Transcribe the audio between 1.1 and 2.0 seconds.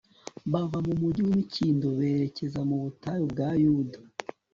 w'imikindo